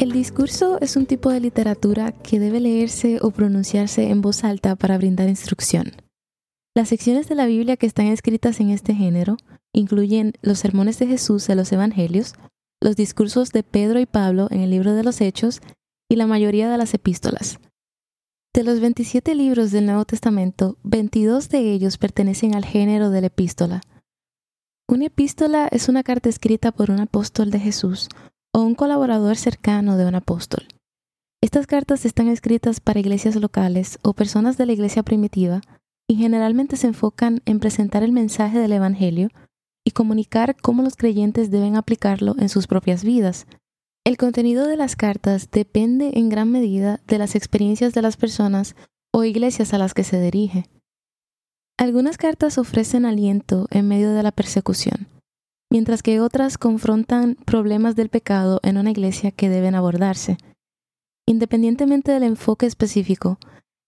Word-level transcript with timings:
El 0.00 0.12
discurso 0.12 0.78
es 0.80 0.96
un 0.96 1.04
tipo 1.04 1.28
de 1.28 1.40
literatura 1.40 2.12
que 2.12 2.40
debe 2.40 2.58
leerse 2.58 3.18
o 3.20 3.32
pronunciarse 3.32 4.08
en 4.08 4.22
voz 4.22 4.44
alta 4.44 4.74
para 4.74 4.96
brindar 4.96 5.28
instrucción. 5.28 5.92
Las 6.74 6.88
secciones 6.88 7.28
de 7.28 7.34
la 7.34 7.44
Biblia 7.44 7.76
que 7.76 7.84
están 7.84 8.06
escritas 8.06 8.60
en 8.60 8.70
este 8.70 8.94
género 8.94 9.36
incluyen 9.74 10.32
los 10.40 10.58
sermones 10.58 10.98
de 10.98 11.06
Jesús 11.06 11.46
de 11.46 11.54
los 11.54 11.70
Evangelios, 11.70 12.32
los 12.80 12.96
discursos 12.96 13.50
de 13.50 13.62
Pedro 13.62 14.00
y 14.00 14.06
Pablo 14.06 14.48
en 14.50 14.62
el 14.62 14.70
libro 14.70 14.94
de 14.94 15.04
los 15.04 15.20
Hechos 15.20 15.60
y 16.08 16.16
la 16.16 16.26
mayoría 16.26 16.70
de 16.70 16.78
las 16.78 16.94
epístolas. 16.94 17.58
De 18.54 18.64
los 18.64 18.80
27 18.80 19.34
libros 19.34 19.70
del 19.70 19.84
Nuevo 19.84 20.06
Testamento, 20.06 20.78
22 20.82 21.50
de 21.50 21.72
ellos 21.72 21.98
pertenecen 21.98 22.54
al 22.54 22.64
género 22.64 23.10
de 23.10 23.20
la 23.20 23.26
epístola. 23.26 23.82
Una 24.88 25.04
epístola 25.04 25.68
es 25.70 25.90
una 25.90 26.02
carta 26.02 26.30
escrita 26.30 26.72
por 26.72 26.90
un 26.90 27.00
apóstol 27.00 27.50
de 27.50 27.60
Jesús 27.60 28.08
o 28.52 28.60
un 28.60 28.74
colaborador 28.74 29.36
cercano 29.36 29.96
de 29.96 30.06
un 30.06 30.14
apóstol. 30.14 30.66
Estas 31.42 31.66
cartas 31.66 32.04
están 32.04 32.28
escritas 32.28 32.80
para 32.80 33.00
iglesias 33.00 33.36
locales 33.36 33.98
o 34.02 34.12
personas 34.12 34.58
de 34.58 34.66
la 34.66 34.72
iglesia 34.72 35.02
primitiva 35.02 35.62
y 36.08 36.16
generalmente 36.16 36.76
se 36.76 36.88
enfocan 36.88 37.40
en 37.46 37.60
presentar 37.60 38.02
el 38.02 38.12
mensaje 38.12 38.58
del 38.58 38.72
Evangelio 38.72 39.28
y 39.86 39.92
comunicar 39.92 40.56
cómo 40.60 40.82
los 40.82 40.96
creyentes 40.96 41.50
deben 41.50 41.76
aplicarlo 41.76 42.34
en 42.38 42.48
sus 42.48 42.66
propias 42.66 43.04
vidas. 43.04 43.46
El 44.04 44.16
contenido 44.16 44.66
de 44.66 44.76
las 44.76 44.96
cartas 44.96 45.50
depende 45.50 46.12
en 46.14 46.28
gran 46.28 46.50
medida 46.50 47.00
de 47.06 47.18
las 47.18 47.34
experiencias 47.34 47.94
de 47.94 48.02
las 48.02 48.16
personas 48.16 48.74
o 49.12 49.24
iglesias 49.24 49.72
a 49.72 49.78
las 49.78 49.94
que 49.94 50.04
se 50.04 50.20
dirige. 50.20 50.66
Algunas 51.78 52.18
cartas 52.18 52.58
ofrecen 52.58 53.06
aliento 53.06 53.66
en 53.70 53.88
medio 53.88 54.12
de 54.12 54.22
la 54.22 54.32
persecución 54.32 55.09
mientras 55.70 56.02
que 56.02 56.20
otras 56.20 56.58
confrontan 56.58 57.36
problemas 57.46 57.96
del 57.96 58.08
pecado 58.08 58.60
en 58.62 58.76
una 58.76 58.90
iglesia 58.90 59.30
que 59.30 59.48
deben 59.48 59.74
abordarse. 59.74 60.36
Independientemente 61.26 62.12
del 62.12 62.24
enfoque 62.24 62.66
específico, 62.66 63.38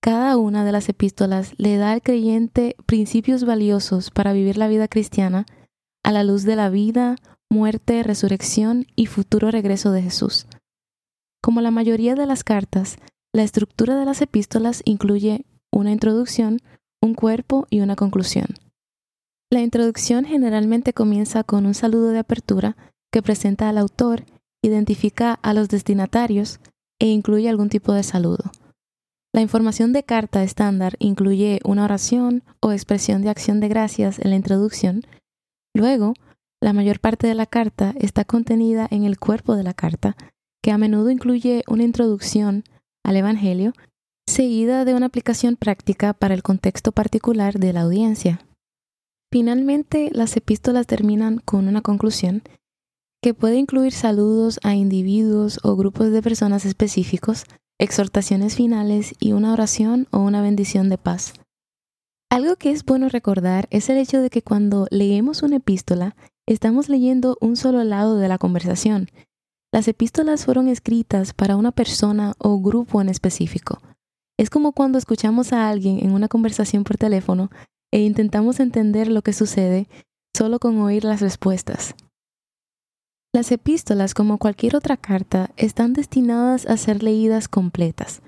cada 0.00 0.36
una 0.36 0.64
de 0.64 0.72
las 0.72 0.88
epístolas 0.88 1.54
le 1.56 1.76
da 1.76 1.92
al 1.92 2.02
creyente 2.02 2.76
principios 2.86 3.44
valiosos 3.44 4.10
para 4.10 4.32
vivir 4.32 4.58
la 4.58 4.68
vida 4.68 4.88
cristiana 4.88 5.46
a 6.04 6.12
la 6.12 6.24
luz 6.24 6.44
de 6.44 6.56
la 6.56 6.70
vida, 6.70 7.16
muerte, 7.50 8.02
resurrección 8.02 8.86
y 8.96 9.06
futuro 9.06 9.50
regreso 9.50 9.92
de 9.92 10.02
Jesús. 10.02 10.46
Como 11.42 11.60
la 11.60 11.70
mayoría 11.70 12.14
de 12.14 12.26
las 12.26 12.44
cartas, 12.44 12.98
la 13.32 13.42
estructura 13.42 13.96
de 13.96 14.04
las 14.04 14.22
epístolas 14.22 14.82
incluye 14.84 15.44
una 15.70 15.92
introducción, 15.92 16.58
un 17.00 17.14
cuerpo 17.14 17.66
y 17.70 17.80
una 17.80 17.94
conclusión. 17.94 18.46
La 19.50 19.60
introducción 19.60 20.26
generalmente 20.26 20.92
comienza 20.92 21.42
con 21.42 21.64
un 21.64 21.72
saludo 21.72 22.10
de 22.10 22.18
apertura 22.18 22.76
que 23.10 23.22
presenta 23.22 23.70
al 23.70 23.78
autor, 23.78 24.24
identifica 24.62 25.32
a 25.32 25.54
los 25.54 25.70
destinatarios 25.70 26.60
e 27.00 27.06
incluye 27.06 27.48
algún 27.48 27.70
tipo 27.70 27.94
de 27.94 28.02
saludo. 28.02 28.52
La 29.32 29.40
información 29.40 29.94
de 29.94 30.02
carta 30.02 30.42
estándar 30.42 30.96
incluye 30.98 31.60
una 31.64 31.84
oración 31.84 32.42
o 32.60 32.72
expresión 32.72 33.22
de 33.22 33.30
acción 33.30 33.60
de 33.60 33.68
gracias 33.68 34.18
en 34.18 34.30
la 34.30 34.36
introducción. 34.36 35.02
Luego, 35.74 36.12
la 36.60 36.74
mayor 36.74 37.00
parte 37.00 37.26
de 37.26 37.34
la 37.34 37.46
carta 37.46 37.94
está 37.98 38.24
contenida 38.24 38.86
en 38.90 39.04
el 39.04 39.18
cuerpo 39.18 39.56
de 39.56 39.62
la 39.62 39.72
carta, 39.72 40.16
que 40.62 40.72
a 40.72 40.78
menudo 40.78 41.10
incluye 41.10 41.62
una 41.68 41.84
introducción 41.84 42.64
al 43.02 43.16
Evangelio, 43.16 43.72
seguida 44.26 44.84
de 44.84 44.94
una 44.94 45.06
aplicación 45.06 45.56
práctica 45.56 46.12
para 46.12 46.34
el 46.34 46.42
contexto 46.42 46.92
particular 46.92 47.58
de 47.58 47.72
la 47.72 47.82
audiencia. 47.82 48.40
Finalmente, 49.30 50.10
las 50.12 50.36
epístolas 50.36 50.86
terminan 50.86 51.38
con 51.44 51.68
una 51.68 51.82
conclusión 51.82 52.42
que 53.22 53.34
puede 53.34 53.56
incluir 53.56 53.92
saludos 53.92 54.58
a 54.62 54.74
individuos 54.74 55.60
o 55.62 55.76
grupos 55.76 56.10
de 56.12 56.22
personas 56.22 56.64
específicos, 56.64 57.44
exhortaciones 57.78 58.56
finales 58.56 59.14
y 59.18 59.32
una 59.32 59.52
oración 59.52 60.06
o 60.12 60.18
una 60.18 60.40
bendición 60.40 60.88
de 60.88 60.98
paz. 60.98 61.34
Algo 62.30 62.56
que 62.56 62.70
es 62.70 62.84
bueno 62.84 63.08
recordar 63.08 63.68
es 63.70 63.88
el 63.88 63.98
hecho 63.98 64.20
de 64.20 64.30
que 64.30 64.42
cuando 64.42 64.86
leemos 64.90 65.42
una 65.42 65.56
epístola, 65.56 66.14
estamos 66.46 66.88
leyendo 66.88 67.36
un 67.40 67.56
solo 67.56 67.84
lado 67.84 68.16
de 68.16 68.28
la 68.28 68.38
conversación. 68.38 69.08
Las 69.72 69.88
epístolas 69.88 70.44
fueron 70.44 70.68
escritas 70.68 71.34
para 71.34 71.56
una 71.56 71.72
persona 71.72 72.34
o 72.38 72.60
grupo 72.60 73.02
en 73.02 73.08
específico. 73.08 73.80
Es 74.38 74.50
como 74.50 74.72
cuando 74.72 74.98
escuchamos 74.98 75.52
a 75.52 75.68
alguien 75.68 75.98
en 75.98 76.12
una 76.12 76.28
conversación 76.28 76.84
por 76.84 76.96
teléfono 76.96 77.50
e 77.92 78.00
intentamos 78.00 78.60
entender 78.60 79.08
lo 79.08 79.22
que 79.22 79.32
sucede 79.32 79.88
solo 80.36 80.58
con 80.58 80.78
oír 80.80 81.04
las 81.04 81.20
respuestas. 81.20 81.94
Las 83.34 83.52
epístolas, 83.52 84.14
como 84.14 84.38
cualquier 84.38 84.76
otra 84.76 84.96
carta, 84.96 85.50
están 85.56 85.92
destinadas 85.92 86.66
a 86.66 86.76
ser 86.76 87.02
leídas 87.02 87.48
completas. 87.48 88.22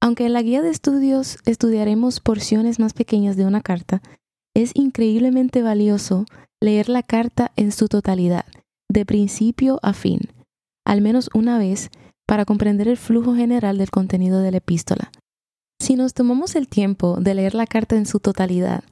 Aunque 0.00 0.26
en 0.26 0.32
la 0.32 0.42
guía 0.42 0.62
de 0.62 0.70
estudios 0.70 1.38
estudiaremos 1.44 2.20
porciones 2.20 2.78
más 2.78 2.92
pequeñas 2.92 3.36
de 3.36 3.46
una 3.46 3.60
carta, 3.60 4.02
es 4.54 4.72
increíblemente 4.74 5.62
valioso 5.62 6.24
leer 6.60 6.88
la 6.88 7.02
carta 7.02 7.52
en 7.56 7.72
su 7.72 7.88
totalidad, 7.88 8.44
de 8.90 9.06
principio 9.06 9.78
a 9.82 9.92
fin, 9.92 10.20
al 10.84 11.00
menos 11.00 11.30
una 11.34 11.58
vez, 11.58 11.90
para 12.26 12.44
comprender 12.44 12.88
el 12.88 12.96
flujo 12.96 13.34
general 13.34 13.78
del 13.78 13.90
contenido 13.90 14.40
de 14.40 14.50
la 14.50 14.58
epístola. 14.58 15.10
Si 15.82 15.96
nos 15.96 16.14
tomamos 16.14 16.54
el 16.54 16.68
tiempo 16.68 17.16
de 17.20 17.34
leer 17.34 17.56
la 17.56 17.66
carta 17.66 17.96
en 17.96 18.06
su 18.06 18.20
totalidad, 18.20 18.84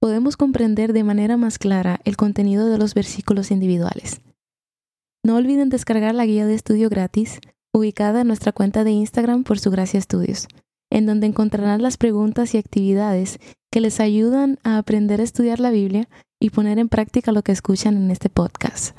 podemos 0.00 0.38
comprender 0.38 0.94
de 0.94 1.04
manera 1.04 1.36
más 1.36 1.58
clara 1.58 2.00
el 2.04 2.16
contenido 2.16 2.70
de 2.70 2.78
los 2.78 2.94
versículos 2.94 3.50
individuales. 3.50 4.22
No 5.22 5.36
olviden 5.36 5.68
descargar 5.68 6.14
la 6.14 6.24
guía 6.24 6.46
de 6.46 6.54
estudio 6.54 6.88
gratis, 6.88 7.40
ubicada 7.74 8.22
en 8.22 8.28
nuestra 8.28 8.52
cuenta 8.52 8.84
de 8.84 8.90
Instagram 8.90 9.44
por 9.44 9.58
su 9.58 9.70
gracia 9.70 9.98
estudios, 9.98 10.48
en 10.90 11.04
donde 11.04 11.26
encontrarán 11.26 11.82
las 11.82 11.98
preguntas 11.98 12.54
y 12.54 12.56
actividades 12.56 13.38
que 13.70 13.82
les 13.82 14.00
ayudan 14.00 14.58
a 14.64 14.78
aprender 14.78 15.20
a 15.20 15.24
estudiar 15.24 15.60
la 15.60 15.70
Biblia 15.70 16.08
y 16.40 16.48
poner 16.48 16.78
en 16.78 16.88
práctica 16.88 17.32
lo 17.32 17.42
que 17.42 17.52
escuchan 17.52 17.98
en 17.98 18.10
este 18.10 18.30
podcast. 18.30 18.98